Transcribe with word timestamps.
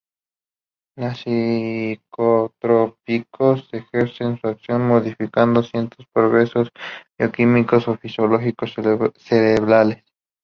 Los 0.97 1.19
psicotrópicos 1.19 3.69
ejercen 3.71 4.39
su 4.41 4.47
acción 4.47 4.87
modificando 4.87 5.61
ciertos 5.61 6.07
procesos 6.11 6.71
bioquímicos 7.19 7.87
o 7.87 7.95
fisiológicos 7.97 8.73
cerebrales. 9.19 10.03